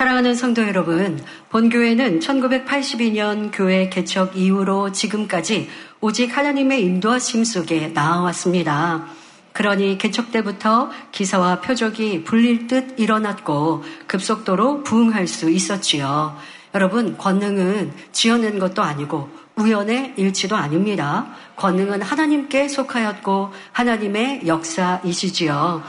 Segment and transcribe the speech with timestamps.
[0.00, 5.68] 사랑하는 성도 여러분, 본교회는 1982년 교회 개척 이후로 지금까지
[6.00, 9.04] 오직 하나님의 인도하심 속에 나아왔습니다.
[9.52, 16.34] 그러니 개척 때부터 기사와 표적이 불릴 듯 일어났고 급속도로 부응할 수 있었지요.
[16.74, 21.26] 여러분, 권능은 지어낸 것도 아니고 우연의 일치도 아닙니다.
[21.56, 25.82] 권능은 하나님께 속하였고 하나님의 역사이시지요.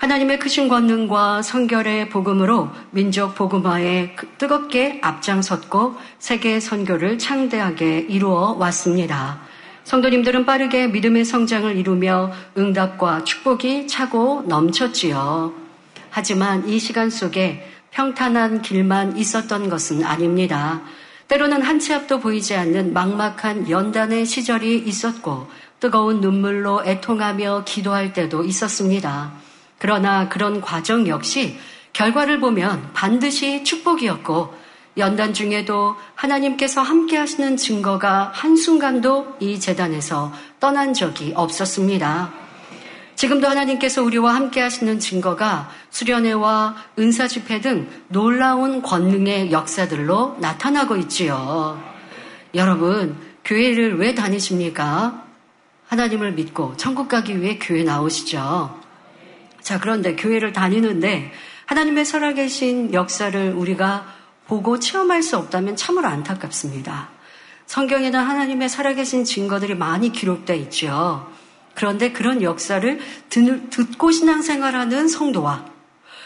[0.00, 9.42] 하나님의 크신 권능과 성결의 복음으로 민족 복음화에 그 뜨겁게 앞장섰고 세계 선교를 창대하게 이루어 왔습니다.
[9.84, 15.52] 성도님들은 빠르게 믿음의 성장을 이루며 응답과 축복이 차고 넘쳤지요.
[16.08, 20.80] 하지만 이 시간 속에 평탄한 길만 있었던 것은 아닙니다.
[21.28, 25.48] 때로는 한 치 앞도 보이지 않는 막막한 연단의 시절이 있었고
[25.78, 29.49] 뜨거운 눈물로 애통하며 기도할 때도 있었습니다.
[29.80, 31.58] 그러나 그런 과정 역시
[31.94, 34.54] 결과를 보면 반드시 축복이었고
[34.98, 42.30] 연단 중에도 하나님께서 함께 하시는 증거가 한순간도 이 재단에서 떠난 적이 없었습니다.
[43.14, 51.82] 지금도 하나님께서 우리와 함께 하시는 증거가 수련회와 은사 집회 등 놀라운 권능의 역사들로 나타나고 있지요.
[52.54, 53.16] 여러분,
[53.46, 55.24] 교회를 왜 다니십니까?
[55.88, 58.79] 하나님을 믿고 천국 가기 위해 교회 나오시죠.
[59.62, 61.32] 자, 그런데 교회를 다니는데
[61.66, 64.06] 하나님의 살아계신 역사를 우리가
[64.46, 67.10] 보고 체험할 수 없다면 참으로 안타깝습니다.
[67.66, 71.30] 성경에는 하나님의 살아계신 증거들이 많이 기록되어 있죠.
[71.74, 75.66] 그런데 그런 역사를 듣고 신앙생활하는 성도와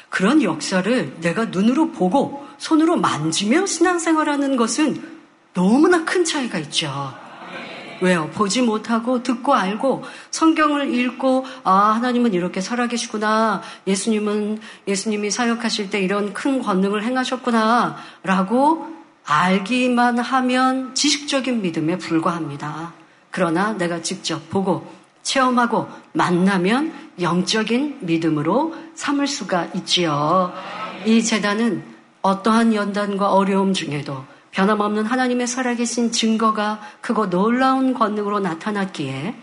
[0.08, 5.02] 그런 역사를 내가 눈으로 보고 손으로 만지며 신앙생활하는 것은
[5.52, 7.14] 너무나 큰 차이가 있죠.
[8.04, 8.28] 왜요?
[8.34, 13.62] 보지 못하고 듣고 알고 성경을 읽고 아 하나님은 이렇게 살아계시구나.
[13.86, 18.86] 예수님은 예수님이 사역하실 때 이런 큰 권능을 행하셨구나라고
[19.24, 22.92] 알기만 하면 지식적인 믿음에 불과합니다.
[23.30, 24.86] 그러나 내가 직접 보고
[25.22, 30.52] 체험하고 만나면 영적인 믿음으로 삼을 수가 있지요.
[31.06, 31.82] 이 재단은
[32.20, 39.34] 어떠한 연단과 어려움 중에도 변함없는 하나님의 살아계신 증거가 크고 놀라운 권능으로 나타났기에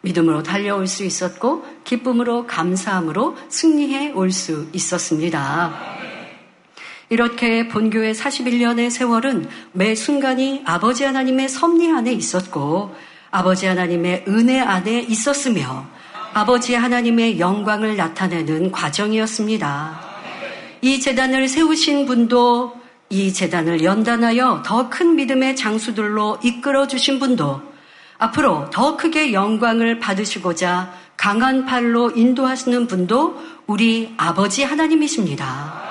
[0.00, 5.72] 믿음으로 달려올 수 있었고 기쁨으로 감사함으로 승리해 올 수 있었습니다.
[7.08, 12.94] 이렇게 본교의 41년의 세월은 매 순간이 아버지 하나님의 섭리 안에 있었고
[13.30, 15.86] 아버지 하나님의 은혜 안에 있었으며
[16.34, 20.00] 아버지 하나님의 영광을 나타내는 과정이었습니다.
[20.82, 22.75] 이 재단을 세우신 분도
[23.08, 27.60] 이 재단을 연단하여 더 큰 믿음의 장수들로 이끌어 주신 분도
[28.18, 35.86] 앞으로 더 크게 영광을 받으시고자 강한 팔로 인도하시는 분도 우리 아버지 하나님이십니다.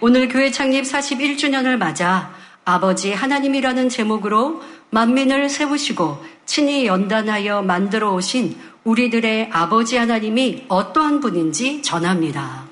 [0.00, 2.32] 오늘 교회 창립 41주년을 맞아
[2.64, 12.64] 아버지 하나님이라는 제목으로 만민을 세우시고 친히 연단하여 만들어 오신 우리들의 아버지 하나님이 어떠한 분인지 전합니다.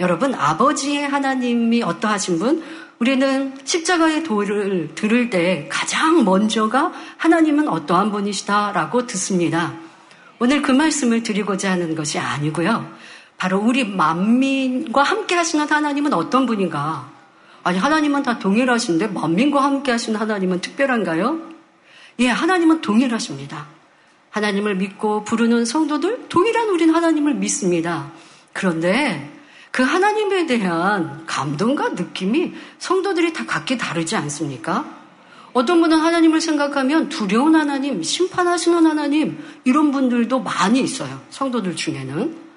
[0.00, 2.62] 여러분, 아버지의 하나님이 어떠하신 분?
[2.98, 9.74] 우리는 십자가의 도를 들을 때 가장 먼저가 하나님은 어떠한 분이시다라고 듣습니다.
[10.40, 12.92] 오늘 그 말씀을 드리고자 하는 것이 아니고요.
[13.36, 17.08] 바로 우리 만민과 함께 하시는 하나님은 어떤 분인가?
[17.62, 21.40] 아니, 하나님은 다 동일하신데 만민과 함께 하시는 하나님은 특별한가요?
[22.20, 23.66] 예, 하나님은 동일하십니다.
[24.30, 28.10] 하나님을 믿고 부르는 성도들, 동일한 우린 하나님을 믿습니다.
[28.52, 29.37] 그런데
[29.70, 34.84] 그 하나님에 대한 감동과 느낌이 성도들이 다 각기 다르지 않습니까?
[35.52, 41.20] 어떤 분은 하나님을 생각하면 두려운 하나님, 심판하시는 하나님, 이런 분들도 많이 있어요.
[41.30, 42.48] 성도들 중에는.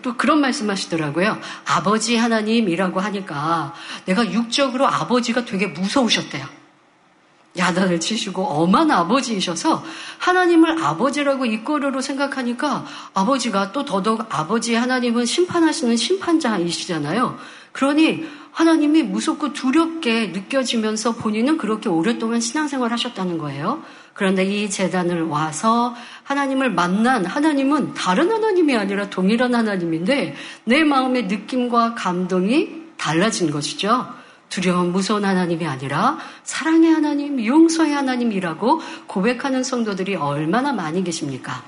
[0.00, 1.38] 또 그런 말씀 하시더라고요.
[1.66, 3.74] 아버지 하나님이라고 하니까
[4.06, 6.46] 내가 육적으로 아버지가 되게 무서우셨대요.
[7.58, 9.84] 야단을 치시고 엄한 아버지이셔서
[10.18, 12.84] 하나님을 아버지라고 이꼬르로 생각하니까
[13.14, 17.38] 아버지가 또 더더욱 아버지 하나님은 심판하시는 심판자이시잖아요.
[17.72, 23.82] 그러니 하나님이 무섭고 두렵게 느껴지면서 본인은 그렇게 오랫동안 신앙생활 하셨다는 거예요.
[24.14, 31.96] 그런데 이 재단을 와서 하나님을 만난 하나님은 다른 하나님이 아니라 동일한 하나님인데 내 마음의 느낌과
[31.96, 34.06] 감동이 달라진 것이죠.
[34.48, 41.62] 두려운 무서운 하나님이 아니라 사랑의 하나님, 용서의 하나님이라고 고백하는 성도들이 얼마나 많이 계십니까?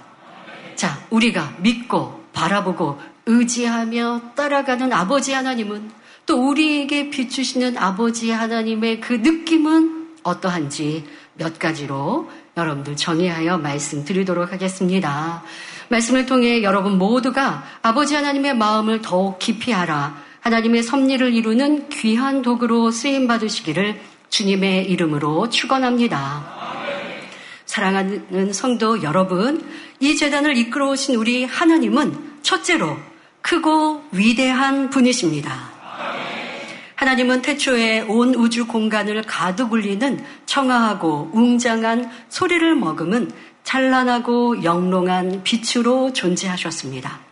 [0.74, 5.90] 자, 우리가 믿고 바라보고 의지하며 따라가는 아버지 하나님은
[6.24, 11.04] 또 우리에게 비추시는 아버지 하나님의 그 느낌은 어떠한지
[11.34, 15.42] 몇 가지로 여러분들 정의하여 말씀드리도록 하겠습니다.
[15.88, 22.90] 말씀을 통해 여러분 모두가 아버지 하나님의 마음을 더욱 깊이 알아 하나님의 섭리를 이루는 귀한 도구로
[22.90, 24.00] 쓰임 받으시기를
[24.30, 26.58] 주님의 이름으로 축원합니다.
[27.66, 29.64] 사랑하는 성도 여러분,
[30.00, 32.96] 이 재단을 이끌어 오신 우리 하나님은 첫째로
[33.42, 35.78] 크고 위대한 분이십니다.
[36.96, 43.30] 하나님은 태초에 온 우주 공간을 가득 울리는 청아하고 웅장한 소리를 머금은
[43.62, 47.27] 찬란하고 영롱한 빛으로 존재하셨습니다.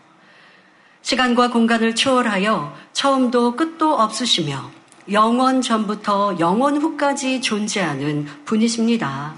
[1.06, 4.73] 시간과 공간을 초월하여 처음도 끝도 없으시며
[5.12, 9.37] 영원 전부터 영원 후까지 존재하는 분이십니다.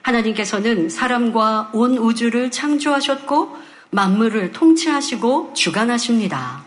[0.00, 3.54] 하나님께서는 사람과 온 우주를 창조하셨고
[3.90, 6.64] 만물을 통치하시고 주관하십니다.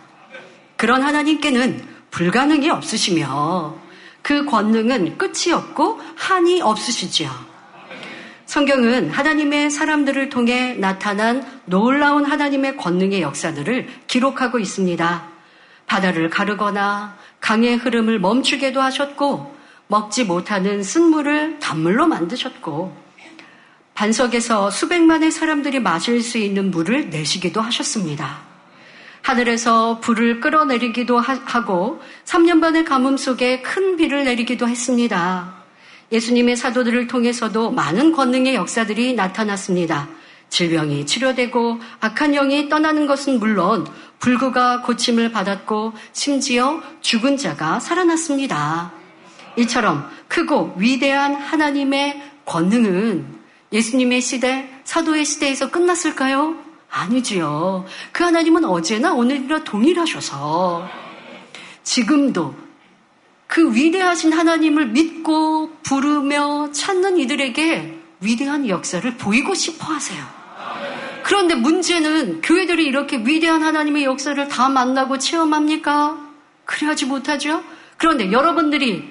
[0.77, 3.75] 그런 하나님께는 불가능이 없으시며
[4.21, 7.50] 그 권능은 끝이 없고 한이 없으시지요.
[8.51, 15.23] 성경은 하나님의 사람들을 통해 나타난 놀라운 하나님의 권능의 역사들을 기록하고 있습니다.
[15.87, 19.55] 바다를 가르거나 강의 흐름을 멈추게도 하셨고
[19.87, 22.93] 먹지 못하는 쓴물을 단물로 만드셨고
[23.93, 28.39] 반석에서 수백만의 사람들이 마실 수 있는 물을 내시기도 하셨습니다.
[29.21, 35.60] 하늘에서 불을 끌어내리기도 하고 3년 반의 가뭄 속에 큰 비를 내리기도 했습니다.
[36.11, 40.09] 예수님의 사도들을 통해서도 많은 권능의 역사들이 나타났습니다.
[40.49, 43.87] 질병이 치료되고 악한 영이 떠나는 것은 물론
[44.19, 48.91] 불구가 고침을 받았고 심지어 죽은 자가 살아났습니다.
[49.57, 53.39] 이처럼 크고 위대한 하나님의 권능은
[53.71, 56.57] 예수님의 시대, 사도의 시대에서 끝났을까요?
[56.89, 57.85] 아니지요.
[58.11, 60.87] 그 하나님은 어제나 오늘이나 동일하셔서
[61.83, 62.53] 지금도
[63.51, 70.23] 그 위대하신 하나님을 믿고 부르며 찾는 이들에게 위대한 역사를 보이고 싶어 하세요.
[71.23, 76.29] 그런데 문제는 교회들이 이렇게 위대한 하나님의 역사를 다 만나고 체험합니까?
[76.63, 77.61] 그래야지 못하죠?
[77.97, 79.03] 그런데 여러분들이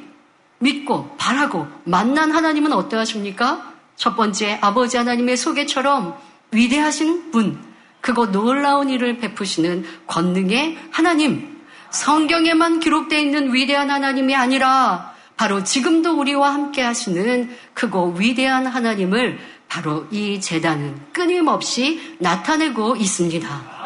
[0.58, 3.74] 믿고 바라고 만난 하나님은 어떠하십니까?
[3.96, 6.18] 첫 번째, 아버지 하나님의 소개처럼
[6.52, 7.62] 위대하신 분,
[8.00, 11.59] 그거 놀라운 일을 베푸시는 권능의 하나님,
[11.90, 19.38] 성경에만 기록되어 있는 위대한 하나님이 아니라 바로 지금도 우리와 함께 하시는 크고 위대한 하나님을
[19.68, 23.80] 바로 이 재단은 끊임없이 나타내고 있습니다.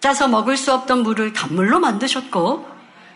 [0.00, 2.66] 짜서 먹을 수 없던 물을 단물로 만드셨고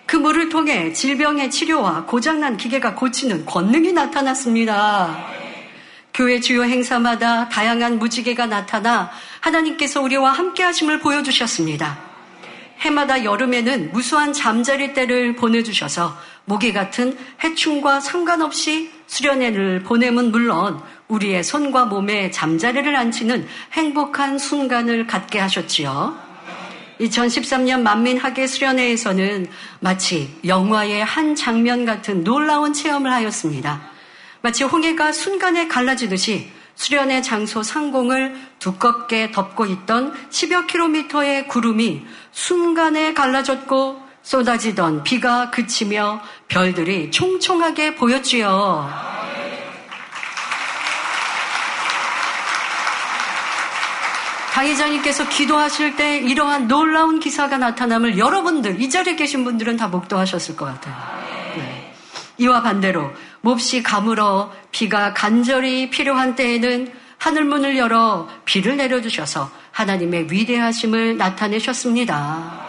[0.06, 5.26] 그 물을 통해 질병의 치료와 고장난 기계가 고치는 권능이 나타났습니다.
[6.14, 9.10] 교회 주요 행사마다 다양한 무지개가 나타나
[9.40, 12.15] 하나님께서 우리와 함께 하심을 보여주셨습니다.
[12.80, 21.86] 해마다 여름에는 무수한 잠자리 때를 보내주셔서 모기 같은 해충과 상관없이 수련회를 보내면 물론 우리의 손과
[21.86, 26.16] 몸에 잠자리를 앉히는 행복한 순간을 갖게 하셨지요.
[27.00, 29.48] 2013년 만민학예 수련회에서는
[29.80, 33.90] 마치 영화의 한 장면 같은 놀라운 체험을 하였습니다.
[34.40, 44.06] 마치 홍해가 순간에 갈라지듯이 수련의 장소 상공을 두껍게 덮고 있던 10여 킬로미터의 구름이 순간에 갈라졌고
[44.22, 49.16] 쏟아지던 비가 그치며 별들이 총총하게 보였지요.
[54.52, 60.64] 강의자님께서 기도하실 때 이러한 놀라운 기사가 나타남을 여러분들, 이 자리에 계신 분들은 다 목도하셨을 것
[60.64, 60.96] 같아요.
[61.56, 61.94] 네.
[62.38, 63.12] 이와 반대로
[63.46, 72.66] 몹시 가물어 비가 간절히 필요한 때에는 하늘문을 열어 비를 내려주셔서 하나님의 위대하심을 나타내셨습니다.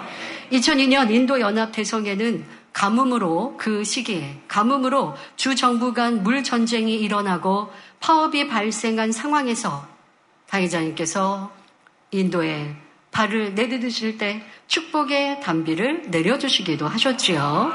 [0.52, 8.48] 2002년 인도 연합 대성에는 가뭄으로 그 시기에 가뭄으로 주 정부 간 물 전쟁이 일어나고 파업이
[8.48, 9.88] 발생한 상황에서
[10.48, 11.52] 당회장님께서
[12.12, 12.76] 인도에
[13.10, 17.74] 발을 내딛으실 때 축복의 단비를 내려주시기도 하셨지요.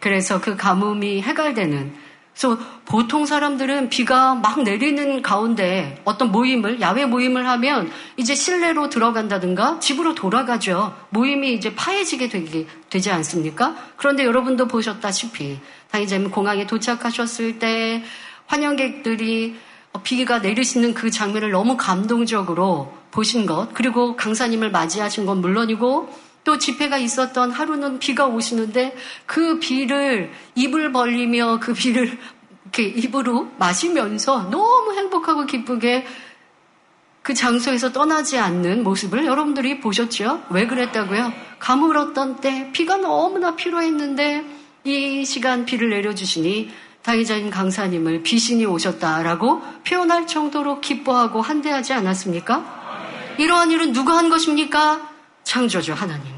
[0.00, 2.01] 그래서 그 가뭄이 해갈되는
[2.32, 9.80] 그래서 보통 사람들은 비가 막 내리는 가운데 어떤 모임을, 야외 모임을 하면 이제 실내로 들어간다든가
[9.80, 10.94] 집으로 돌아가죠.
[11.10, 13.76] 모임이 이제 파해지게 되기, 되지 않습니까?
[13.96, 15.58] 그런데 여러분도 보셨다시피,
[15.90, 18.02] 당이자님 공항에 도착하셨을 때
[18.46, 19.56] 환영객들이
[20.02, 26.98] 비가 내리시는 그 장면을 너무 감동적으로 보신 것, 그리고 강사님을 맞이하신 건 물론이고, 또 집회가
[26.98, 28.96] 있었던 하루는 비가 오시는데
[29.26, 32.18] 그 비를 입을 벌리며 그 비를
[32.64, 36.06] 이렇게 입으로 마시면서 너무 행복하고 기쁘게
[37.22, 40.42] 그 장소에서 떠나지 않는 모습을 여러분들이 보셨죠?
[40.50, 41.32] 왜 그랬다고요?
[41.60, 44.44] 가물었던 때 비가 너무나 필요했는데
[44.84, 46.70] 이 시간 비를 내려주시니
[47.02, 53.36] 당의자인 강사님을 비신이 오셨다라고 표현할 정도로 기뻐하고 한대하지 않았습니까?
[53.38, 55.08] 이러한 일은 누가 한 것입니까?
[55.44, 56.31] 창조주 하나님.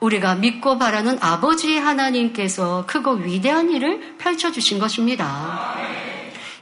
[0.00, 5.74] 우리가 믿고 바라는 아버지 하나님께서 크고 위대한 일을 펼쳐주신 것입니다.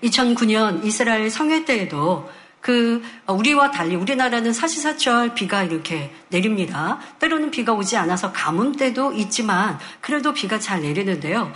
[0.03, 2.29] 2009년 이스라엘 성회 때에도
[2.61, 6.99] 그 우리와 달리 우리나라는 사시사철 비가 이렇게 내립니다.
[7.21, 11.53] 때로는 비가 오지 않아서 가뭄 때도 있지만 그래도 비가 잘 내리는데요.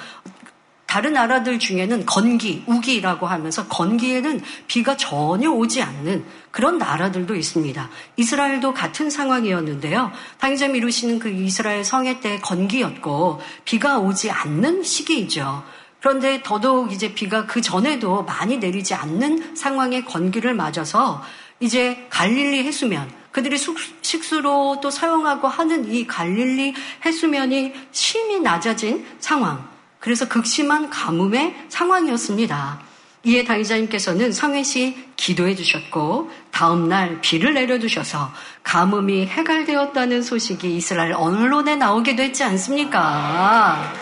[0.93, 7.89] 다른 나라들 중에는 건기, 우기라고 하면서 건기에는 비가 전혀 오지 않는 그런 나라들도 있습니다.
[8.19, 10.13] 이스라엘도 같은 상황이었는데요.
[10.37, 15.65] 당장 이루시는 그 이스라엘 성회 때 건기였고 비가 오지 않는 시기이죠.
[16.01, 21.23] 그런데 더더욱 이제 비가 그 전에도 많이 내리지 않는 상황의 건기를 맞아서
[21.59, 23.57] 이제 갈릴리 해수면 그들이
[24.03, 26.75] 식수로 또 사용하고 하는 이 갈릴리
[27.07, 29.72] 해수면이 심히 낮아진 상황.
[30.03, 32.81] 그래서 극심한 가뭄의 상황이었습니다.
[33.23, 38.33] 이에 당의자님께서는 성회시 기도해 주셨고 다음날 비를 내려주셔서
[38.65, 43.93] 가뭄이 해갈되었다는 소식이 이스라엘 언론에 나오기도 했지 않습니까?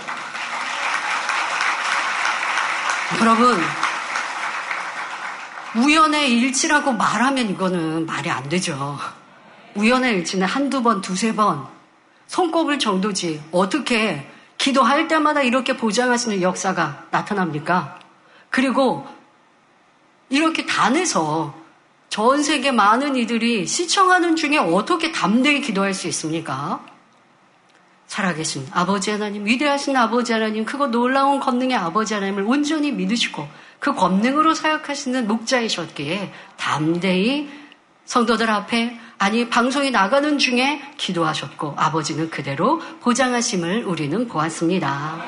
[3.20, 3.60] 여러분
[5.76, 8.98] 우연의 일치라고 말하면 이거는 말이 안 되죠.
[9.74, 11.66] 우연의 일치는 한두 번, 두세 번
[12.26, 14.29] 손꼽을 정도지 어떻게
[14.60, 17.98] 기도할 때마다 이렇게 보장하시는 역사가 나타납니까?
[18.50, 19.06] 그리고
[20.28, 21.54] 이렇게 단에서
[22.10, 26.84] 전 세계 많은 이들이 시청하는 중에 어떻게 담대히 기도할 수 있습니까?
[28.06, 33.48] 살아계신 아버지 하나님, 위대하신 아버지 하나님, 그거 놀라운 권능의 아버지 하나님을 온전히 믿으시고
[33.78, 37.48] 그 권능으로 사역하시는 목자이셨기에 담대히
[38.04, 45.22] 성도들 앞에 아니 방송이 나가는 중에 기도하셨고 아버지는 그대로 보장하심을 우리는 보았습니다.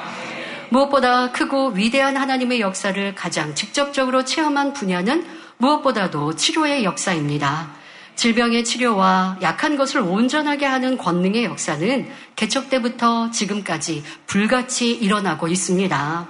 [0.71, 5.27] 무엇보다 크고 위대한 하나님의 역사를 가장 직접적으로 체험한 분야는
[5.59, 7.69] 무엇보다도 치료의 역사입니다.
[8.17, 16.29] 질병의 치료와 약한 것을 온전하게 하는 권능의 역사는 개척 때부터 지금까지 불같이 일어나고 있습니다.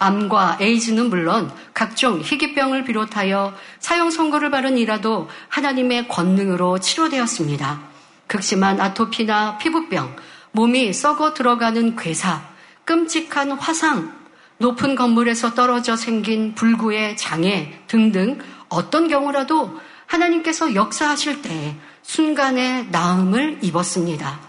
[0.00, 7.80] 암과 에이즈는 물론 각종 희귀병을 비롯하여 사형 선고를 받은 이라도 하나님의 권능으로 치료되었습니다.
[8.26, 10.16] 극심한 아토피나 피부병,
[10.52, 12.42] 몸이 썩어 들어가는 괴사,
[12.86, 14.18] 끔찍한 화상,
[14.56, 18.38] 높은 건물에서 떨어져 생긴 불구의 장애 등등
[18.68, 24.40] 어떤 경우라도 하나님께서 역사하실 때 순간에 나음을 입었습니다.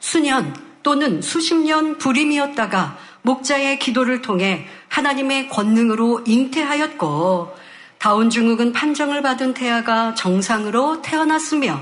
[0.00, 7.54] 수년 또는 수십 년 불임이었다가 목자의 기도를 통해 하나님의 권능으로 잉태하였고
[7.98, 11.80] 다운 증후군 판정을 받은 태아가 정상으로 태어났으며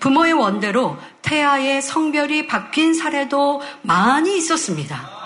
[0.00, 5.18] 부모의 원대로 태아의 성별이 바뀐 사례도 많이 있었습니다.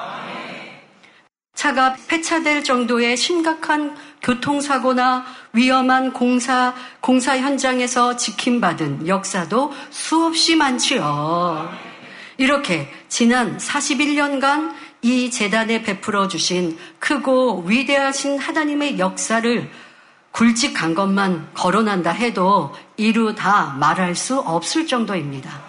[1.54, 11.70] 차가 폐차될 정도의 심각한 교통사고나 위험한 공사, 공사 현장에서 지킴받은 역사도 수없이 많지요.
[12.38, 19.68] 이렇게 지난 41년간 이 재단에 베풀어 주신 크고 위대하신 하나님의 역사를
[20.30, 25.60] 굵직한 것만 거론한다 해도 이루 다 말할 수 없을 정도입니다.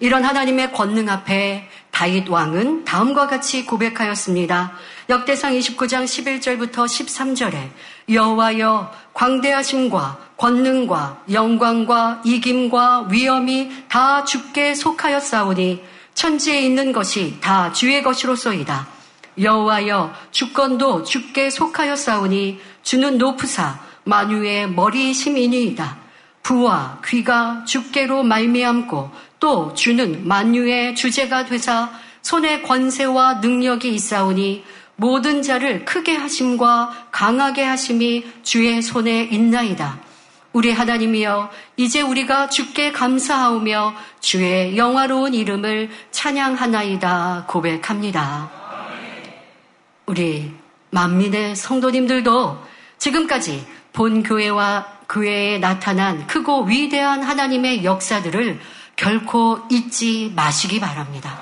[0.00, 4.72] 이런 하나님의 권능 앞에 다윗 왕은 다음과 같이 고백하였습니다.
[5.08, 7.70] 역대상 29장 11절부터 13절에
[8.08, 18.88] 여호와여 광대하심과 권능과 영광과 이김과 위엄이 다 주께 속하였사오니 천지에 있는 것이 다 주의 것이로소이다.
[19.40, 25.96] 여호와여 주권도 주께 속하였사오니 주는 높으사 만유의 머리심이니이다.
[26.42, 31.88] 부와 귀가 주께로 말미암고 또 주는 만유의 주제가 되사
[32.22, 34.64] 손에 권세와 능력이 있사오니
[34.96, 40.07] 모든 자를 크게 하심과 강하게 하심이 주의 손에 있나이다.
[40.52, 48.50] 우리 하나님이여 이제 우리가 주께 감사하오며 주의 영화로운 이름을 찬양하나이다 고백합니다.
[50.06, 50.52] 우리
[50.90, 52.58] 만민의 성도님들도
[52.96, 58.58] 지금까지 본 교회와 교회에 나타난 크고 위대한 하나님의 역사들을
[58.96, 61.38] 결코 잊지 마시기 바랍니다.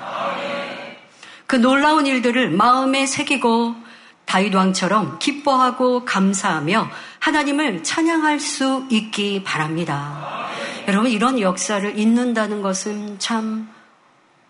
[1.47, 3.86] 그 놀라운 일들을 마음에 새기고
[4.27, 10.47] 다윗 왕처럼 기뻐하고 감사하며 하나님을 찬양할 수 있기 바랍니다.
[10.87, 13.69] 여러분 이런 역사를 잊는다는 것은 참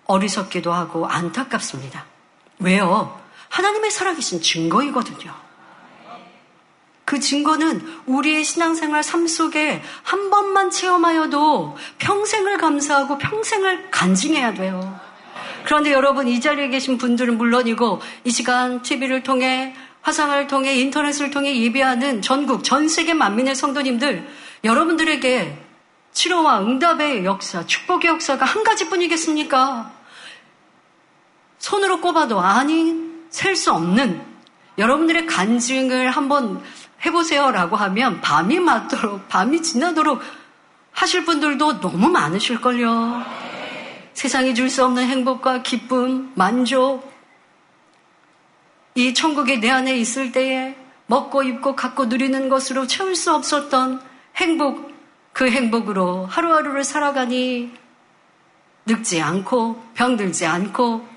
[0.05, 2.05] 어리석기도 하고 안타깝습니다.
[2.59, 3.19] 왜요?
[3.49, 5.33] 하나님의 살아계신 증거이거든요.
[7.05, 14.99] 그 증거는 우리의 신앙생활 삶 속에 한 번만 체험하여도 평생을 감사하고 평생을 간증해야 돼요.
[15.67, 21.61] 그런데 여러분 이 자리에 계신 분들은 물론이고 이 시간 TV를 통해 화상을 통해 인터넷을 통해
[21.61, 24.25] 예배하는 전국 전 세계 만민의 성도님들
[24.63, 25.61] 여러분들에게
[26.13, 29.91] 치료와 응답의 역사, 축복의 역사가 한 가지뿐이겠습니까?
[31.59, 32.95] 손으로 꼽아도 아니
[33.29, 34.21] 셀수 없는
[34.77, 36.63] 여러분들의 간증을 한번
[37.05, 40.21] 해보세요라고 하면 밤이 맞도록 밤이 지나도록
[40.93, 43.56] 하실 분들도 너무 많으실걸요.
[44.17, 47.03] 세상이 줄 수 없는 행복과 기쁨, 만족.
[48.95, 54.01] 이 천국이 내 안에 있을 때에 먹고 입고 갖고 누리는 것으로 채울 수 없었던
[54.37, 54.91] 행복,
[55.33, 57.71] 그 행복으로 하루하루를 살아가니
[58.87, 61.07] 늙지 않고 병들지 않고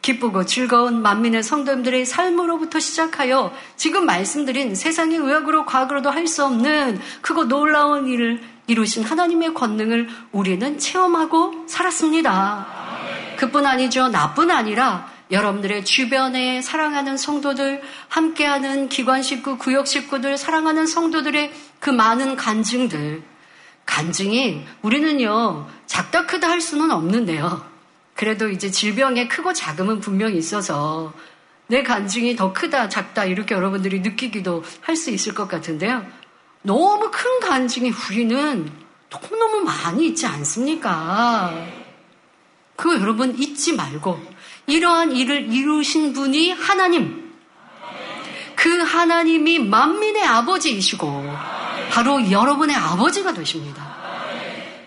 [0.00, 7.48] 기쁘고 즐거운 만민의 성도님들의 삶으로부터 시작하여 지금 말씀드린 세상의 의학으로 과학으로도 할 수 없는 크고
[7.48, 12.66] 놀라운 일을 이루신 하나님의 권능을 우리는 체험하고 살았습니다.
[13.36, 14.08] 그뿐 아니죠.
[14.08, 22.36] 나뿐 아니라 여러분들의 주변에 사랑하는 성도들, 함께하는 기관 식구, 구역 식구들, 사랑하는 성도들의 그 많은
[22.36, 23.22] 간증들.
[23.86, 27.64] 간증이 우리는요, 작다 크다 할 수는 없는데요.
[28.14, 31.12] 그래도 이제 질병의 크고 작음은 분명히 있어서
[31.66, 36.06] 내 간증이 더 크다, 작다, 이렇게 여러분들이 느끼기도 할 수 있을 것 같은데요.
[36.64, 38.72] 너무 큰 간증이 우리는
[39.10, 41.54] 너무너무 많이 있지 않습니까?
[42.74, 44.18] 그거 여러분 잊지 말고
[44.66, 47.32] 이러한 일을 이루신 분이 하나님.
[48.56, 51.30] 그 하나님이 만민의 아버지이시고
[51.90, 53.94] 바로 여러분의 아버지가 되십니다.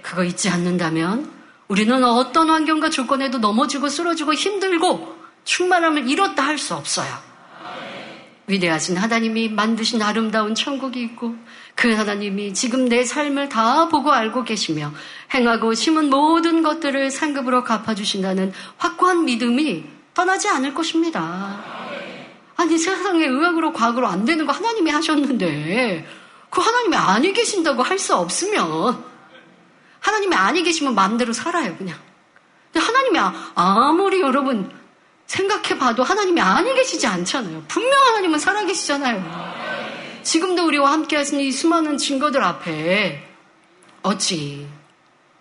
[0.02, 1.32] 그거 잊지 않는다면
[1.68, 7.28] 우리는 어떤 환경과 조건에도 넘어지고 쓰러지고 힘들고 충만함을 잃었다 할 수 없어요.
[8.48, 11.36] 위대하신 하나님이 만드신 아름다운 천국이 있고
[11.78, 14.92] 그 하나님이 지금 내 삶을 다 보고 알고 계시며
[15.32, 21.64] 행하고 심은 모든 것들을 상급으로 갚아주신다는 확고한 믿음이 떠나지 않을 것입니다.
[22.56, 26.08] 아니 세상에 의학으로 과학으로 안 되는 거 하나님이 하셨는데
[26.50, 29.06] 그 하나님이 아니 계신다고 할 수 없으면
[30.00, 31.96] 하나님이 아니 계시면 마음대로 살아요 그냥.
[32.74, 34.72] 하나님이 아, 아무리 여러분
[35.28, 37.66] 생각해봐도 하나님이 아니 계시지 않잖아요.
[37.68, 39.67] 분명 하나님은 살아계시잖아요.
[40.28, 43.24] 지금도 우리와 함께 하신 이 수많은 증거들 앞에
[44.04, 44.68] 어찌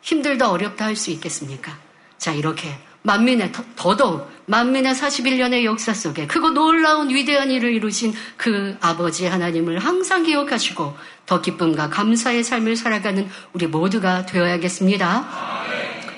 [0.00, 1.76] 힘들다 어렵다 할 수 있겠습니까?
[2.18, 2.72] 자, 이렇게
[3.02, 10.22] 만민의, 더더욱 만민의 41년의 역사 속에 크고 놀라운 위대한 일을 이루신 그 아버지 하나님을 항상
[10.22, 10.96] 기억하시고
[11.26, 15.28] 더 기쁨과 감사의 삶을 살아가는 우리 모두가 되어야겠습니다.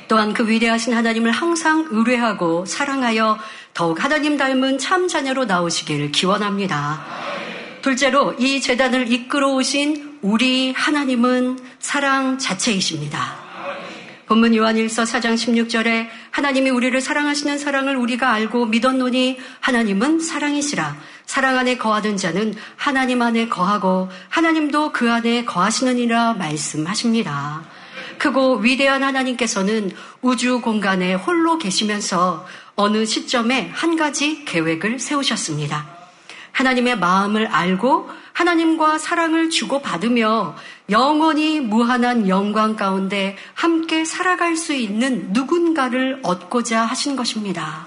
[0.08, 3.38] 또한 그 위대하신 하나님을 항상 의뢰하고 사랑하여
[3.72, 7.27] 더욱 하나님 닮은 참 자녀로 나오시기를 기원합니다.
[7.82, 13.48] 둘째로 이 재단을 이끌어 오신 우리 하나님은 사랑 자체이십니다.
[14.26, 20.96] 본문 요한일서 4장 16절에 하나님이 우리를 사랑하시는 사랑을 우리가 알고 믿었노니 하나님은 사랑이시라.
[21.24, 27.62] 사랑 안에 거하는 자는 하나님 안에 거하고 하나님도 그 안에 거하시느니라 말씀하십니다.
[28.18, 35.97] 크고 위대한 하나님께서는 우주 공간에 홀로 계시면서 어느 시점에 한 가지 계획을 세우셨습니다.
[36.58, 40.56] 하나님의 마음을 알고 하나님과 사랑을 주고받으며
[40.90, 47.86] 영원히 무한한 영광 가운데 함께 살아갈 수 있는 누군가를 얻고자 하신 것입니다.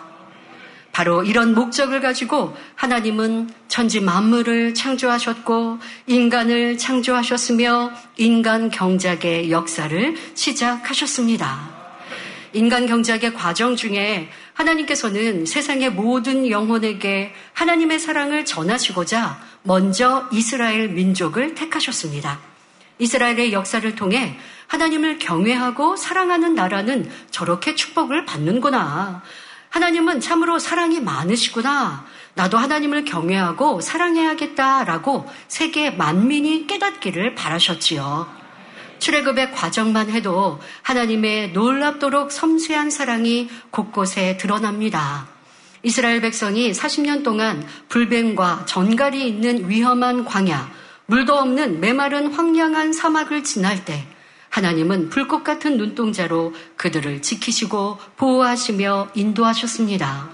[0.93, 11.81] 바로 이런 목적을 가지고 하나님은 천지 만물을 창조하셨고 인간을 창조하셨으며 인간 경작의 역사를 시작하셨습니다.
[12.53, 14.29] 인간 경작의 과정 중에
[14.61, 22.39] 하나님께서는 세상의 모든 영혼에게 하나님의 사랑을 전하시고자 먼저 이스라엘 민족을 택하셨습니다.
[22.99, 29.23] 이스라엘의 역사를 통해 하나님을 경외하고 사랑하는 나라는 저렇게 축복을 받는구나.
[29.69, 32.05] 하나님은 참으로 사랑이 많으시구나.
[32.35, 38.40] 나도 하나님을 경외하고 사랑해야겠다라고 세계 만민이 깨닫기를 바라셨지요.
[39.01, 45.27] 출애굽의 과정만 해도 하나님의 놀랍도록 섬세한 사랑이 곳곳에 드러납니다.
[45.81, 50.71] 이스라엘 백성이 40년 동안 불뱀과 전갈이 있는 위험한 광야,
[51.07, 54.05] 물도 없는 메마른 황량한 사막을 지날 때
[54.49, 60.29] 하나님은 불꽃 같은 눈동자로 그들을 지키시고 보호하시며 인도하셨습니다.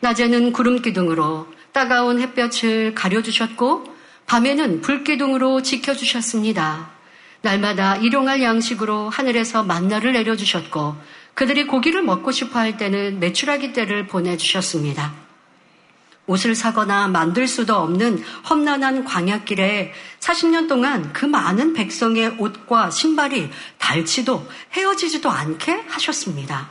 [0.00, 3.84] 낮에는 구름 기둥으로 따가운 햇볕을 가려주셨고
[4.26, 6.95] 밤에는 불기둥으로 지켜주셨습니다.
[7.42, 10.96] 날마다 일용할 양식으로 하늘에서 만나를 내려주셨고
[11.34, 15.26] 그들이 고기를 먹고 싶어 할 때는 매출하기 때를 보내주셨습니다.
[16.26, 24.46] 옷을 사거나 만들 수도 없는 험난한 광약길에 40년 동안 그 많은 백성의 옷과 신발이 닳지도
[24.72, 26.68] 헤어지지도 않게 하셨습니다.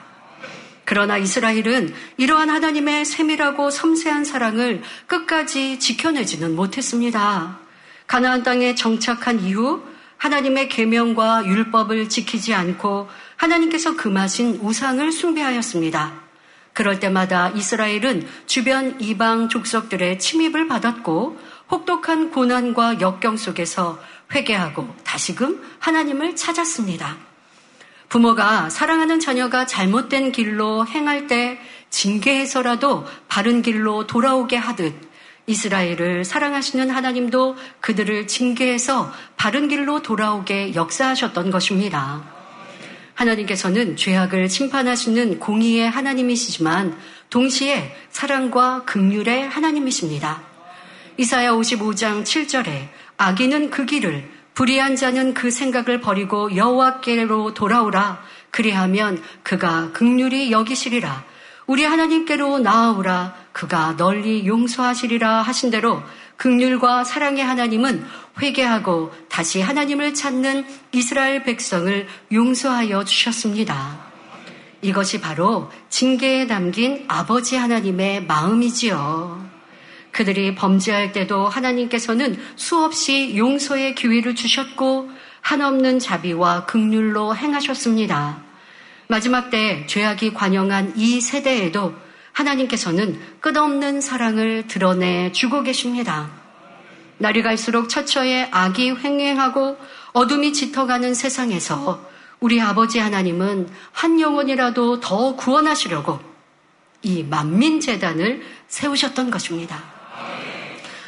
[0.83, 7.59] 그러나 이스라엘은 이러한 하나님의 세밀하고 섬세한 사랑을 끝까지 지켜내지는 못했습니다.
[8.07, 9.83] 가나안 땅에 정착한 이후
[10.25, 16.13] 하나님의 계명과 율법을 지키지 않고 하나님께서 금하신 우상을 숭배하였습니다.
[16.73, 21.37] 그럴 때마다 이스라엘은 주변 이방 족속들의 침입을 받았고
[21.69, 23.99] 혹독한 고난과 역경 속에서
[24.33, 27.17] 회개하고 다시금 하나님을 찾았습니다.
[28.09, 31.59] 부모가 사랑하는 자녀가 잘못된 길로 행할 때
[31.91, 34.95] 징계해서라도 바른 길로 돌아오게 하듯
[35.47, 42.23] 이스라엘을 사랑하시는 하나님도 그들을 징계해서 바른 길로 돌아오게 역사하셨던 것입니다.
[43.13, 46.97] 하나님께서는 죄악을 심판하시는 공의의 하나님이시지만
[47.29, 50.41] 동시에 사랑과 극률의 하나님이십니다.
[51.17, 59.91] 이사야 55장 7절에 악인은 그 길을 불의한 자는 그 생각을 버리고 여호와께로 돌아오라 그리하면 그가
[59.91, 61.23] 극률이 여기시리라
[61.67, 66.01] 우리 하나님께로 나아오라 그가 널리 용서하시리라 하신 대로
[66.37, 68.05] 극률과 사랑의 하나님은
[68.41, 74.05] 회개하고 다시 하나님을 찾는 이스라엘 백성을 용서하여 주셨습니다.
[74.81, 79.43] 이것이 바로 징계에 담긴 아버지 하나님의 마음이지요.
[80.11, 85.09] 그들이 범죄할 때도 하나님께서는 수없이 용서의 기회를 주셨고
[85.41, 88.44] 한없는 자비와 극률로 행하셨습니다.
[89.07, 91.93] 마지막 때 죄악이 관영한 이 세대에도
[92.31, 96.29] 하나님께서는 끝없는 사랑을 드러내 주고 계십니다.
[97.17, 99.77] 날이 갈수록 처처에 악이 횡행하고
[100.13, 102.05] 어둠이 짙어가는 세상에서
[102.39, 106.19] 우리 아버지 하나님은 한 영혼이라도 더 구원하시려고
[107.03, 109.83] 이 만민재단을 세우셨던 것입니다.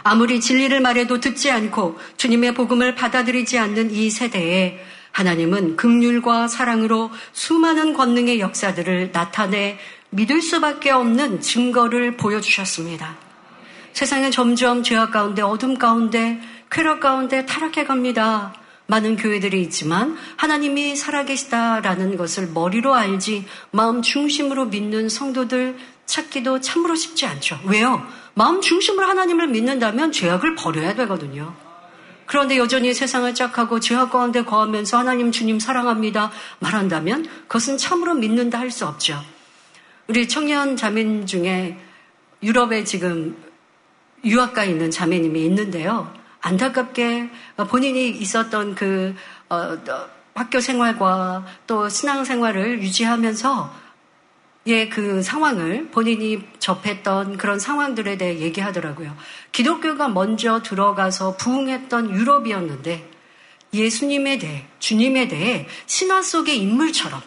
[0.03, 4.79] 아무리 진리를 말해도 듣지 않고 주님의 복음을 받아들이지 않는 이 세대에
[5.17, 9.79] 하나님은 극률과 사랑으로 수많은 권능의 역사들을 나타내
[10.11, 13.17] 믿을 수밖에 없는 증거를 보여주셨습니다.
[13.93, 18.53] 세상은 점점 죄악 가운데 어둠 가운데 쾌락 가운데 타락해 갑니다.
[18.85, 27.25] 많은 교회들이 있지만 하나님이 살아계시다라는 것을 머리로 알지 마음 중심으로 믿는 성도들 찾기도 참으로 쉽지
[27.25, 27.59] 않죠.
[27.65, 28.05] 왜요?
[28.35, 31.55] 마음 중심으로 하나님을 믿는다면 죄악을 버려야 되거든요.
[32.27, 38.69] 그런데 여전히 세상을 짝하고 죄악 가운데 거하면서 하나님 주님 사랑합니다 말한다면 그것은 참으로 믿는다 할
[38.69, 39.19] 수 없죠.
[40.07, 41.77] 우리 청년 자매 중에
[42.43, 43.35] 유럽에 지금
[44.23, 46.13] 유학가 있는 자매님이 있는데요.
[46.41, 47.29] 안타깝게
[47.69, 49.15] 본인이 있었던 그
[49.49, 49.77] 어,
[50.35, 53.86] 학교 생활과 또 신앙 생활을 유지하면서 예,
[54.89, 59.15] 그 상황을 본인이 접했던 그런 상황들에 대해 얘기하더라고요.
[59.51, 63.09] 기독교가 먼저 들어가서 부흥했던 유럽이었는데
[63.73, 67.21] 예수님에 대해, 주님에 대해 신화 속의 인물처럼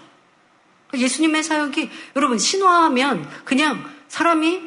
[0.94, 4.61] 예수님의 사역이 여러분 신화하면 그냥 사람이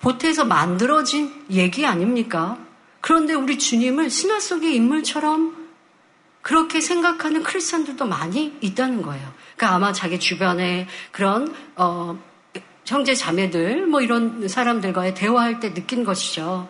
[0.00, 2.58] 보태서 만들어진 얘기 아닙니까?
[3.00, 5.65] 그런데 우리 주님을 신화 속의 인물처럼
[6.46, 9.32] 그렇게 생각하는 크리스천들도 많이 있다는 거예요.
[9.56, 12.22] 그러니까 아마 자기 주변에 그런 어,
[12.84, 16.68] 형제 자매들 뭐 이런 사람들과의 대화할 때 느낀 것이죠.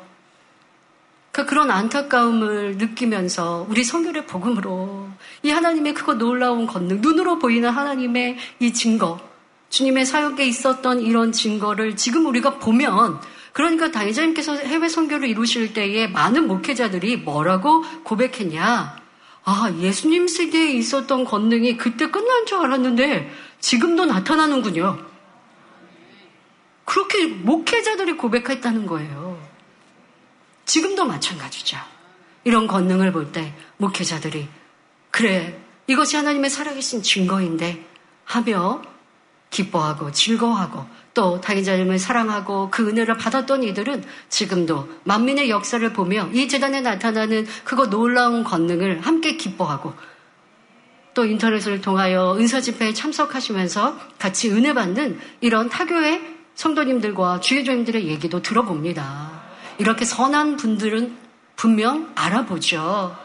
[1.30, 5.10] 그러니까 그런 안타까움을 느끼면서 우리 성결의 복음으로
[5.42, 9.20] 이 하나님의 그거 놀라운 권능, 눈으로 보이는 하나님의 이 증거,
[9.68, 13.20] 주님의 사역에 있었던 이런 증거를 지금 우리가 보면
[13.52, 19.04] 그러니까 당회자님께서 해외 선교를 이루실 때에 많은 목회자들이 뭐라고 고백했냐?
[19.48, 24.98] 아, 예수님 세대에 있었던 권능이 그때 끝난 줄 알았는데 지금도 나타나는군요.
[26.84, 29.40] 그렇게 목회자들이 고백했다는 거예요.
[30.64, 31.78] 지금도 마찬가지죠.
[32.42, 34.48] 이런 권능을 볼 때 목회자들이
[35.12, 37.86] 그래 이것이 하나님의 살아계신 증거인데
[38.24, 38.82] 하며
[39.50, 40.84] 기뻐하고 즐거워하고
[41.16, 47.88] 또 당의자님을 사랑하고 그 은혜를 받았던 이들은 지금도 만민의 역사를 보며 이 재단에 나타나는 그거
[47.88, 49.94] 놀라운 권능을 함께 기뻐하고
[51.14, 56.20] 또 인터넷을 통하여 은사 집회에 참석하시면서 같이 은혜 받는 이런 타교의
[56.54, 59.40] 성도님들과 주의조님들의 얘기도 들어봅니다.
[59.78, 61.16] 이렇게 선한 분들은
[61.56, 63.16] 분명 알아보죠.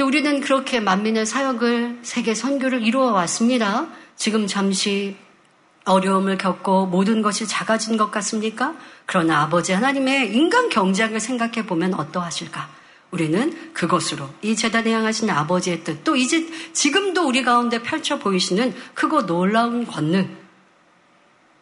[0.00, 3.86] 우리는 그렇게 만민의 사역을 세계 선교를 이루어 왔습니다.
[4.16, 5.16] 지금 잠시
[5.86, 8.74] 어려움을 겪고 모든 것이 작아진 것 같습니까?
[9.06, 12.68] 그러나 아버지 하나님의 인간 경작을 생각해 보면 어떠하실까?
[13.12, 19.26] 우리는 그것으로 이 재단에 향하신 아버지의 뜻, 또 이제 지금도 우리 가운데 펼쳐 보이시는 크고
[19.26, 20.36] 놀라운 권능.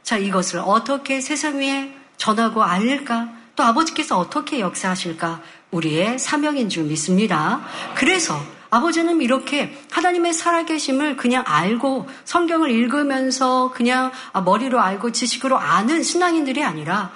[0.03, 3.29] 자, 이것을 어떻게 세상 위에 전하고 알릴까?
[3.57, 5.43] 또 아버지께서 어떻게 역사하실까?
[5.71, 7.61] 우리의 사명인 줄 믿습니다.
[7.95, 8.41] 그래서
[8.75, 16.65] 아버지는 이렇게 하나님의 살아계심을 그냥 알고 성경을 읽으면서 그냥 아, 머리로 알고 지식으로 아는 신앙인들이
[16.65, 17.13] 아니라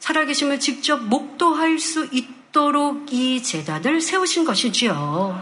[0.00, 5.40] 살아계심을 직접 목도할 수 있도록 이 재단을 세우신 것이지요.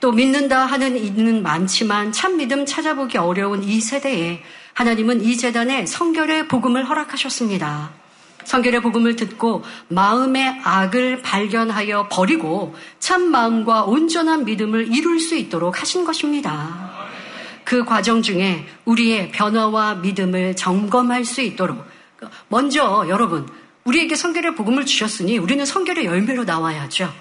[0.00, 6.48] 또 믿는다 하는 이는 많지만 참 믿음 찾아보기 어려운 이 세대에 하나님은 이 재단에 성결의
[6.48, 8.03] 복음을 허락하셨습니다.
[8.44, 16.04] 성결의 복음을 듣고 마음의 악을 발견하여 버리고 참 마음과 온전한 믿음을 이룰 수 있도록 하신
[16.04, 16.92] 것입니다.
[17.64, 21.84] 그 과정 중에 우리의 변화와 믿음을 점검할 수 있도록
[22.48, 23.48] 먼저 여러분
[23.84, 27.12] 우리에게 성결의 복음을 주셨으니 우리는 성결의 열매로 나와야죠.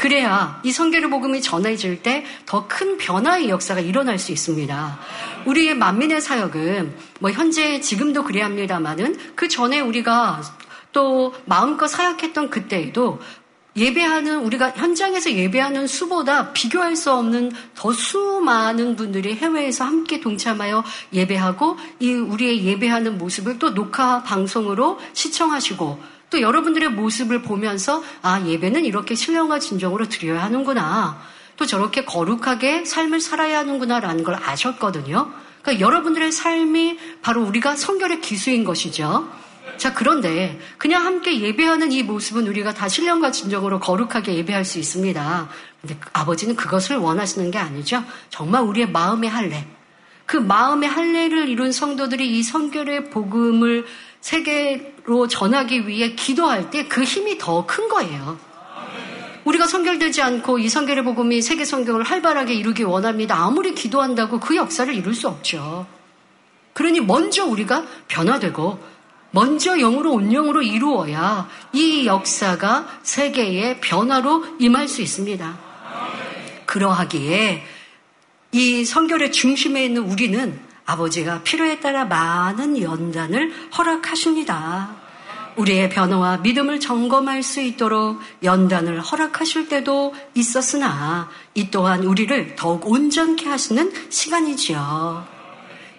[0.00, 4.98] 그래야 이 성결의 복음이 전해질 때 더 큰 변화의 역사가 일어날 수 있습니다.
[5.44, 10.40] 우리의 만민의 사역은 뭐 현재 지금도 그래야 합니다만은 그 전에 우리가
[10.92, 13.20] 또 마음껏 사역했던 그때에도
[13.76, 20.82] 예배하는 우리가 현장에서 예배하는 수보다 비교할 수 없는 더 수많은 분들이 해외에서 함께 동참하여
[21.12, 28.84] 예배하고 이 우리의 예배하는 모습을 또 녹화 방송으로 시청하시고 또 여러분들의 모습을 보면서 아 예배는
[28.84, 31.20] 이렇게 신령과 진정으로 드려야 하는구나
[31.56, 35.30] 또 저렇게 거룩하게 삶을 살아야 하는구나라는 걸 아셨거든요.
[35.60, 39.28] 그러니까 여러분들의 삶이 바로 우리가 성결의 기수인 것이죠.
[39.76, 45.48] 자, 그런데 그냥 함께 예배하는 이 모습은 우리가 다 신령과 진정으로 거룩하게 예배할 수 있습니다.
[45.80, 48.04] 근데 아버지는 그것을 원하시는 게 아니죠.
[48.30, 49.66] 정말 우리의 마음의 할례.
[50.26, 53.84] 그 마음의 할례를 이룬 성도들이 이 성결의 복음을
[54.20, 58.38] 세계 로 전하기 위해 기도할 때 그 힘이 더 큰 거예요.
[59.44, 63.34] 우리가 성결되지 않고 이 성결의 복음이 세계 성경을 활발하게 이루기 원합니다.
[63.34, 65.86] 아무리 기도한다고 그 역사를 이룰 수 없죠.
[66.74, 68.78] 그러니 먼저 우리가 변화되고
[69.32, 75.58] 먼저 영으로 온영으로 이루어야 이 역사가 세계의 변화로 임할 수 있습니다.
[76.66, 77.64] 그러하기에
[78.52, 84.99] 이 성결의 중심에 있는 우리는 아버지가 필요에 따라 많은 연단을 허락하십니다.
[85.56, 93.48] 우리의 변화와 믿음을 점검할 수 있도록 연단을 허락하실 때도 있었으나 이 또한 우리를 더욱 온전케
[93.48, 95.40] 하시는 시간이지요.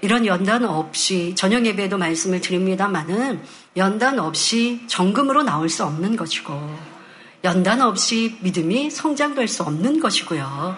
[0.01, 3.41] 이런 연단 없이 저녁 예배에도 말씀을 드립니다만은
[3.77, 7.01] 연단 없이 정금으로 나올 수 없는 것이고
[7.43, 10.75] 연단 없이 믿음이 성장될 수 없는 것이고요.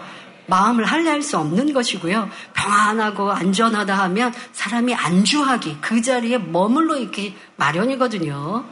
[0.47, 2.29] 마음을 할례할 수 없는 것이고요.
[2.53, 8.65] 평안하고 안전하다 하면 사람이 안주하기 그 자리에 머물러 있기 마련이거든요.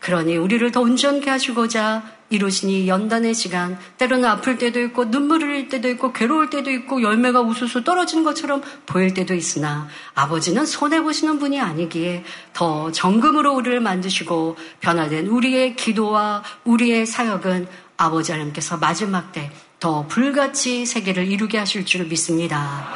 [0.00, 5.88] 그러니 우리를 더 온전케 하시고자 이루시니 연단의 시간, 때로는 아플 때도 있고 눈물 흘릴 때도
[5.90, 11.60] 있고 괴로울 때도 있고 열매가 우수수 떨어진 것처럼 보일 때도 있으나 아버지는 손해 보시는 분이
[11.60, 19.50] 아니기에 더 정금으로 우리를 만드시고 변화된 우리의 기도와 우리의 사역은 아버지 하나님께서 마지막 때
[19.84, 22.88] 더 불같이 세계를 이루게 하실 줄 믿습니다.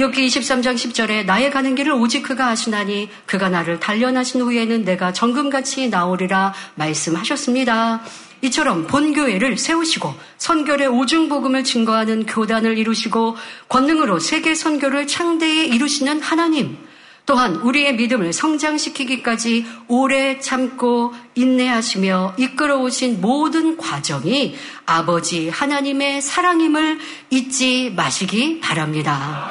[0.00, 5.88] 여기 23장 10절에 나의 가는 길을 오직 그가 하시나니 그가 나를 단련하신 후에는 내가 정금같이
[5.88, 8.00] 나오리라 말씀하셨습니다.
[8.40, 13.36] 이처럼 본교회를 세우시고 선결의 오중복음을 증거하는 교단을 이루시고
[13.68, 16.76] 권능으로 세계 선교를 창대에 이루시는 하나님
[17.24, 24.56] 또한 우리의 믿음을 성장시키기까지 오래 참고 인내하시며 이끌어오신 모든 과정이
[24.86, 26.98] 아버지 하나님의 사랑임을
[27.30, 29.50] 잊지 마시기 바랍니다.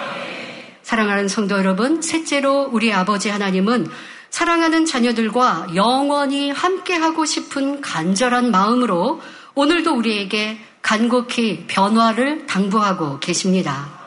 [0.83, 3.87] 사랑하는 성도 여러분, 셋째로 우리 아버지 하나님은
[4.29, 9.21] 사랑하는 자녀들과 영원히 함께하고 싶은 간절한 마음으로
[9.55, 14.00] 오늘도 우리에게 간곡히 변화를 당부하고 계십니다.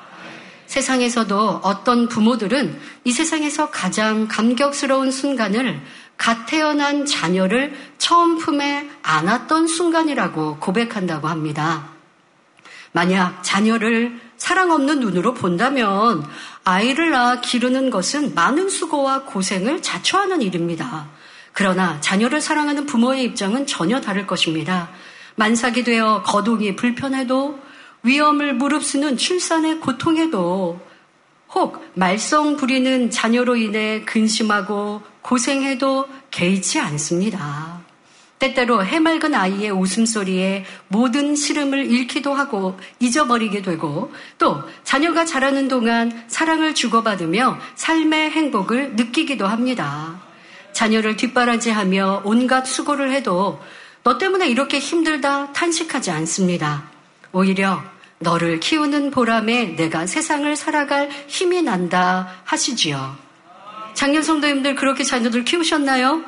[0.74, 5.80] 세상에서도 어떤 부모들은 이 세상에서 가장 감격스러운 순간을
[6.16, 11.90] 갓 태어난 자녀를 처음 품에 안았던 순간이라고 고백한다고 합니다.
[12.90, 16.26] 만약 자녀를 사랑 없는 눈으로 본다면
[16.64, 21.08] 아이를 낳아 기르는 것은 많은 수고와 고생을 자초하는 일입니다.
[21.52, 24.90] 그러나 자녀를 사랑하는 부모의 입장은 전혀 다를 것입니다.
[25.37, 27.60] 만삭이 되어 거동이 불편해도
[28.04, 30.78] 위험을 무릅쓰는 출산의 고통에도
[31.52, 37.82] 혹 말썽 부리는 자녀로 인해 근심하고 고생해도 개의치 않습니다.
[38.38, 46.74] 때때로 해맑은 아이의 웃음소리에 모든 시름을 잃기도 하고 잊어버리게 되고 또 자녀가 자라는 동안 사랑을
[46.74, 50.20] 주고받으며 삶의 행복을 느끼기도 합니다.
[50.72, 53.60] 자녀를 뒷바라지하며 온갖 수고를 해도
[54.02, 56.90] 너 때문에 이렇게 힘들다 탄식하지 않습니다.
[57.32, 57.82] 오히려
[58.20, 63.16] 너를 키우는 보람에 내가 세상을 살아갈 힘이 난다 하시지요.
[63.94, 66.22] 작년 성도님들 그렇게 자녀들 키우셨나요?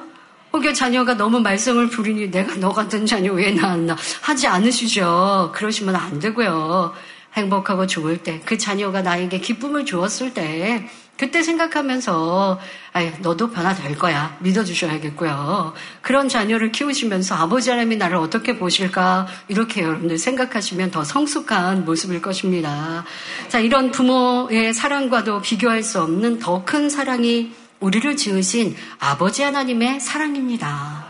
[0.53, 5.53] 혹여 자녀가 너무 말썽을 부리니 내가 너 같은 자녀 왜 낳았나 하지 않으시죠.
[5.55, 6.95] 그러시면 안 되고요.
[7.35, 12.61] 행복하고 좋을 때, 그 자녀가 나에게 기쁨을 주었을 때, 그때 생각하면서
[12.93, 14.37] 아이, 너도 변화될 거야.
[14.41, 15.73] 믿어주셔야겠고요.
[16.03, 23.05] 그런 자녀를 키우시면서 아버지 하나님이 나를 어떻게 보실까 이렇게 여러분들 생각하시면 더 성숙한 모습일 것입니다.
[23.49, 31.07] 자, 이런 부모의 사랑과도 비교할 수 없는 더 큰 사랑이 우리를 지으신 아버지 하나님의 사랑입니다.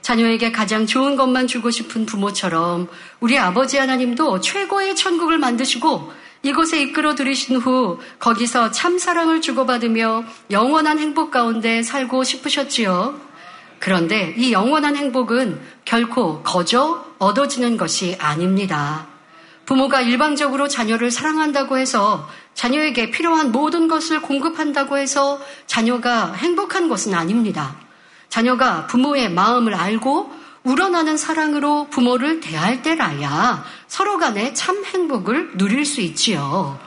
[0.00, 2.88] 자녀에게 가장 좋은 것만 주고 싶은 부모처럼
[3.20, 10.98] 우리 아버지 하나님도 최고의 천국을 만드시고 이곳에 이끌어 들이신 후 거기서 참 사랑을 주고받으며 영원한
[10.98, 13.20] 행복 가운데 살고 싶으셨지요.
[13.78, 19.06] 그런데 이 영원한 행복은 결코 거저 얻어지는 것이 아닙니다.
[19.66, 27.76] 부모가 일방적으로 자녀를 사랑한다고 해서 자녀에게 필요한 모든 것을 공급한다고 해서 자녀가 행복한 것은 아닙니다.
[28.28, 36.00] 자녀가 부모의 마음을 알고 우러나는 사랑으로 부모를 대할 때라야 서로 간에 참 행복을 누릴 수
[36.00, 36.78] 있지요.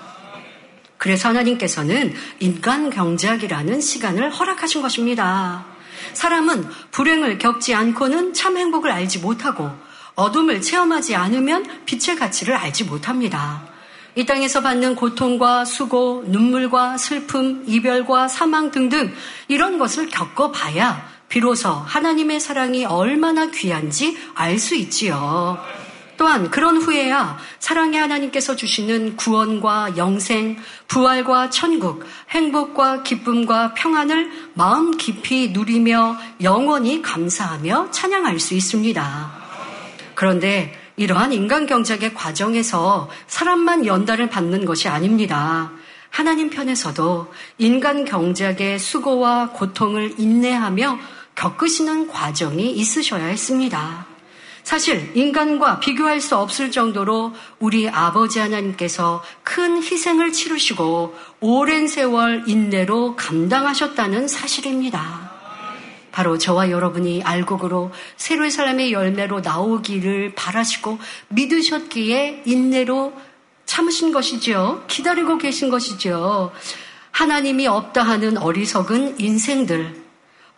[0.97, 5.65] 그래서 하나님께서는 인간 경작이라는 시간을 허락하신 것입니다.
[6.13, 9.69] 사람은 불행을 겪지 않고는 참 행복을 알지 못하고
[10.15, 13.63] 어둠을 체험하지 않으면 빛의 가치를 알지 못합니다.
[14.17, 19.13] 이 땅에서 받는 고통과 수고, 눈물과 슬픔, 이별과 사망 등등
[19.49, 25.61] 이런 것을 겪어봐야 비로소 하나님의 사랑이 얼마나 귀한지 알 수 있지요.
[26.15, 30.55] 또한 그런 후에야 사랑의 하나님께서 주시는 구원과 영생,
[30.87, 39.31] 부활과 천국, 행복과 기쁨과 평안을 마음 깊이 누리며 영원히 감사하며 찬양할 수 있습니다.
[40.13, 45.73] 그런데 이러한 인간 경작의 과정에서 사람만 연단을 받는 것이 아닙니다.
[46.09, 50.97] 하나님 편에서도 인간 경작의 수고와 고통을 인내하며
[51.35, 54.07] 겪으시는 과정이 있으셔야 했습니다.
[54.63, 63.15] 사실 인간과 비교할 수 없을 정도로 우리 아버지 하나님께서 큰 희생을 치르시고 오랜 세월 인내로
[63.15, 65.31] 감당하셨다는 사실입니다.
[66.11, 73.13] 바로 저와 여러분이 알곡으로 새로의 사람의 열매로 나오기를 바라시고 믿으셨기에 인내로
[73.65, 74.85] 참으신 것이지요.
[74.87, 76.51] 기다리고 계신 것이지요.
[77.11, 80.04] 하나님이 없다 하는 어리석은 인생들,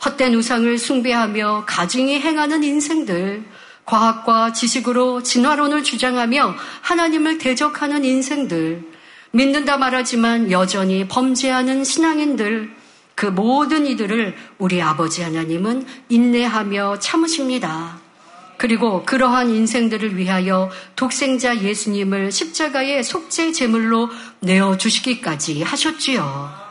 [0.03, 3.43] 헛된 우상을 숭배하며 가증히 행하는 인생들,
[3.85, 8.83] 과학과 지식으로 진화론을 주장하며 하나님을 대적하는 인생들,
[9.31, 12.75] 믿는다 말하지만 여전히 범죄하는 신앙인들,
[13.15, 17.99] 그 모든 이들을 우리 아버지 하나님은 인내하며 참으십니다.
[18.57, 26.66] 그리고 그러한 인생들을 위하여 독생자 예수님을 십자가의 속죄 제물로 내어 주시기까지 하셨지요.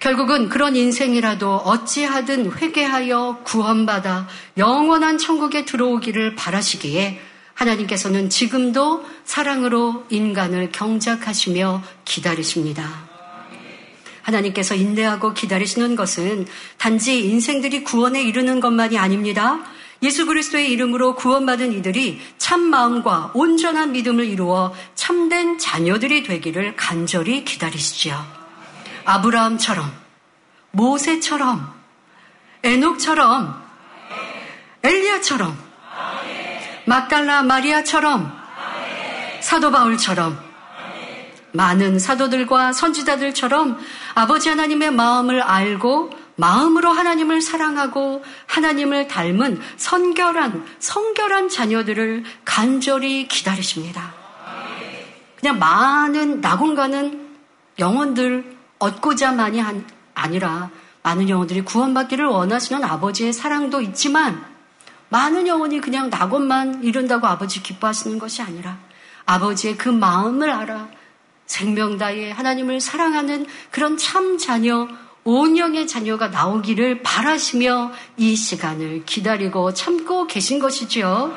[0.00, 7.20] 결국은 그런 인생이라도 어찌하든 회개하여 구원받아 영원한 천국에 들어오기를 바라시기에
[7.52, 13.10] 하나님께서는 지금도 사랑으로 인간을 경작하시며 기다리십니다.
[14.22, 16.46] 하나님께서 인내하고 기다리시는 것은
[16.78, 19.60] 단지 인생들이 구원에 이르는 것만이 아닙니다.
[20.02, 28.39] 예수 그리스도의 이름으로 구원받은 이들이 참 마음과 온전한 믿음을 이루어 참된 자녀들이 되기를 간절히 기다리시지요.
[29.04, 29.90] 아브라함처럼,
[30.72, 31.74] 모세처럼,
[32.62, 33.62] 에녹처럼,
[34.82, 35.56] 엘리야처럼,
[36.84, 38.40] 막달라 마리아처럼,
[39.40, 40.50] 사도 바울처럼,
[41.52, 43.78] 많은 사도들과 선지자들처럼
[44.14, 54.14] 아버지 하나님의 마음을 알고 마음으로 하나님을 사랑하고 하나님을 닮은 선결한, 성결한 자녀들을 간절히 기다리십니다.
[55.38, 57.28] 그냥 많은 낙원가는
[57.78, 59.62] 영혼들 얻고자만이
[60.14, 60.70] 아니라
[61.02, 64.44] 많은 영혼들이 구원받기를 원하시는 아버지의 사랑도 있지만
[65.08, 68.78] 많은 영혼이 그냥 낙원만 이룬다고 아버지 기뻐하시는 것이 아니라
[69.26, 70.88] 아버지의 그 마음을 알아
[71.46, 74.88] 생명 다해 하나님을 사랑하는 그런 참 자녀,
[75.24, 81.34] 온영의 자녀가 나오기를 바라시며 이 시간을 기다리고 참고 계신 것이지요.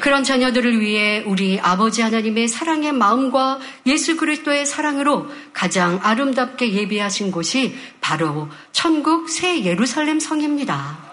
[0.00, 7.76] 그런 자녀들을 위해 우리 아버지 하나님의 사랑의 마음과 예수 그리스도의 사랑으로 가장 아름답게 예비하신 곳이
[8.00, 11.08] 바로 천국 새 예루살렘 성입니다.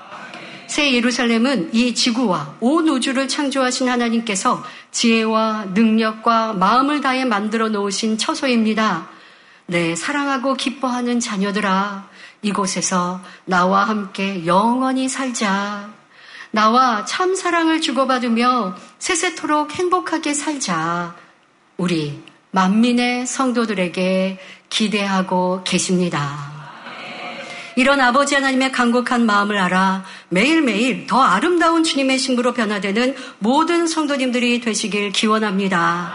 [0.67, 9.08] 새 예루살렘은 이 지구와 온 우주를 창조하신 하나님께서 지혜와 능력과 마음을 다해 만들어 놓으신 처소입니다.
[9.67, 12.08] 네, 사랑하고 기뻐하는 자녀들아,
[12.42, 15.90] 이곳에서 나와 함께 영원히 살자.
[16.56, 21.13] 나와 참 사랑을 주고받으며 세세토록 행복하게 살자.
[21.75, 24.39] 우리 만민의 성도들에게
[24.69, 26.53] 기대하고 계십니다.
[27.75, 35.12] 이런 아버지 하나님의 간곡한 마음을 알아 매일매일 더 아름다운 주님의 신부로 변화되는 모든 성도님들이 되시길
[35.12, 36.13] 기원합니다.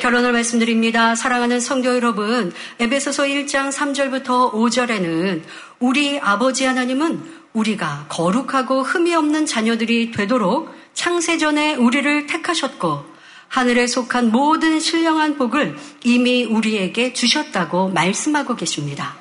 [0.00, 1.14] 결론을 말씀드립니다.
[1.14, 5.42] 사랑하는 성도 여러분, 에베소서 1장 3절부터 5절에는
[5.78, 13.04] 우리 아버지 하나님은 우리가 거룩하고 흠이 없는 자녀들이 되도록 창세전에 우리를 택하셨고
[13.48, 19.16] 하늘에 속한 모든 신령한 복을 이미 우리에게 주셨다고 말씀하고 계십니다.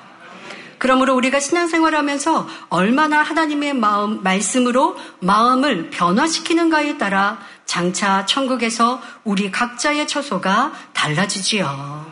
[0.79, 10.73] 그러므로 우리가 신앙생활하면서 얼마나 하나님의 마음, 말씀으로 마음을 변화시키는가에 따라 장차 천국에서 우리 각자의 처소가
[10.93, 12.05] 달라지지요.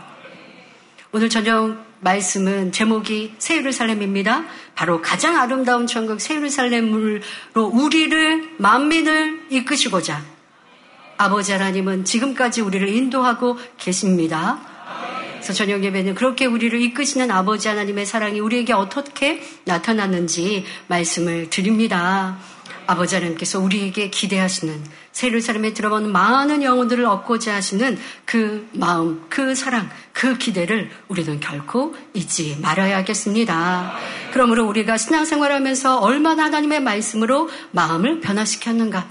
[1.12, 4.44] 오늘 저녁 말씀은 제목이 새 예루살렘입니다.
[4.76, 7.22] 바로 가장 아름다운 천국 새예루살렘으로
[7.56, 10.22] 우리를 만민을 이끄시고자
[11.18, 14.60] 아버지 하나님은 지금까지 우리를 인도하고 계십니다.
[15.36, 22.38] 그래서 저녁 예배는 그렇게 우리를 이끄시는 아버지 하나님의 사랑이 우리에게 어떻게 나타났는지 말씀을 드립니다.
[22.88, 24.84] 아버지 하나님께서 우리에게 기대하시는
[25.16, 32.58] 세르사람에 들어가는 많은 영혼들을 얻고자 하시는 그 마음, 그 사랑, 그 기대를 우리는 결코 잊지
[32.62, 33.94] 말아야겠습니다.
[34.34, 39.08] 그러므로 우리가 신앙생활하면서 얼마나 하나님의 말씀으로 마음을 변화시켰는가.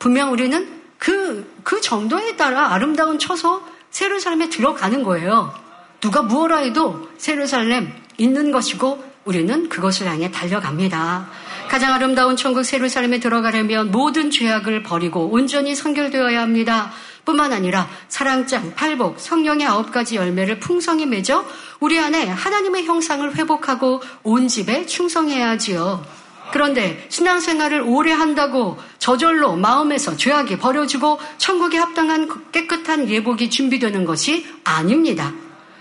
[0.00, 5.54] 분명 우리는 그, 그 정도에 따라 아름다운 처소 세르살렘에 들어가는 거예요.
[6.00, 11.28] 누가 무엇라 해도 세르살렘 있는 것이고 우리는 그것을 향해 달려갑니다.
[11.68, 16.92] 가장 아름다운 천국 세루살렘에 들어가려면 모든 죄악을 버리고 온전히 성결되어야 합니다.
[17.24, 21.44] 뿐만 아니라 사랑장, 팔복, 성령의 아홉 가지 열매를 풍성히 맺어
[21.80, 26.04] 우리 안에 하나님의 형상을 회복하고 온 집에 충성해야 하지요.
[26.52, 35.32] 그런데 신앙생활을 오래 한다고 저절로 마음에서 죄악이 버려지고 천국에 합당한 깨끗한 예복이 준비되는 것이 아닙니다.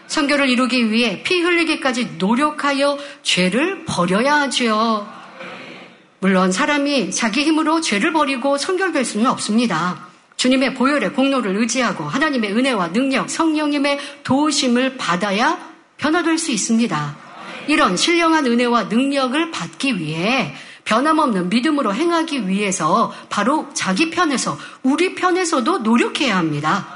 [0.07, 5.22] 성결을 이루기 위해 피 흘리기까지 노력하여 죄를 버려야 하지요.
[6.23, 10.07] 물론 사람이 자기 힘으로 죄를 버리고 성결될 수는 없습니다.
[10.37, 15.59] 주님의 보혈의 공로를 의지하고 하나님의 은혜와 능력, 성령님의 도우심을 받아야
[15.97, 17.17] 변화될 수 있습니다.
[17.67, 20.55] 이런 신령한 은혜와 능력을 받기 위해
[20.85, 26.87] 변함없는 믿음으로 행하기 위해서 바로 자기 편에서 우리 편에서도 노력해야 합니다.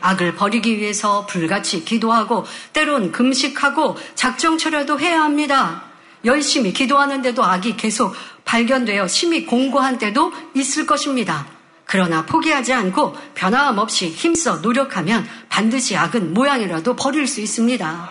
[0.00, 5.91] 악을 버리기 위해서 불같이 기도하고 때론 금식하고 작정처라도 해야 합니다.
[6.24, 8.14] 열심히 기도하는데도 악이 계속
[8.44, 11.46] 발견되어 심히 공고한 때도 있을 것입니다.
[11.84, 18.10] 그러나 포기하지 않고 변함없이 힘써 노력하면 반드시 악은 모양이라도 버릴 수 있습니다.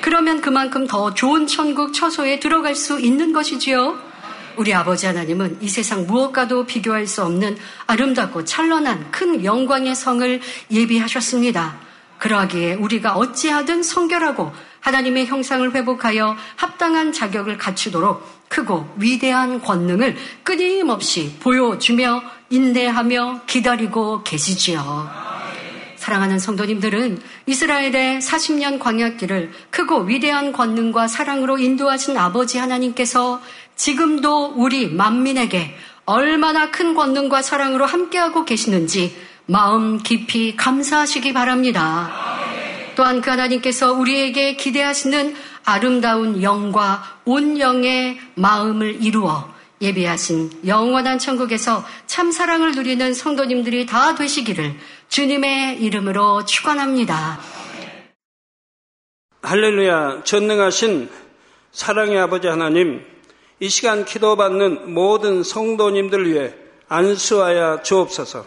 [0.00, 3.96] 그러면 그만큼 더 좋은 천국 처소에 들어갈 수 있는 것이지요.
[4.56, 10.40] 우리 아버지 하나님은 이 세상 무엇과도 비교할 수 없는 아름답고 찬란한 큰 영광의 성을
[10.70, 11.76] 예비하셨습니다.
[12.18, 14.52] 그러하기에 우리가 어찌하든 성결하고
[14.82, 25.32] 하나님의 형상을 회복하여 합당한 자격을 갖추도록 크고 위대한 권능을 끊임없이 보여주며 인내하며 기다리고 계시지요.
[25.96, 33.40] 사랑하는 성도님들은 이스라엘의 40년 광약길을 크고 위대한 권능과 사랑으로 인도하신 아버지 하나님께서
[33.76, 39.16] 지금도 우리 만민에게 얼마나 큰 권능과 사랑으로 함께하고 계시는지
[39.46, 42.41] 마음 깊이 감사하시기 바랍니다.
[42.94, 45.34] 또한 그 하나님께서 우리에게 기대하시는
[45.64, 54.74] 아름다운 영과 온 영의 마음을 이루어 예비하신 영원한 천국에서 참 사랑을 누리는 성도님들이 다 되시기를
[55.08, 57.40] 주님의 이름으로 축원합니다.
[59.42, 61.10] 할렐루야 전능하신
[61.72, 63.04] 사랑의 아버지 하나님
[63.58, 66.54] 이 시간 기도받는 모든 성도님들 위해
[66.88, 68.46] 안수하여 주옵소서.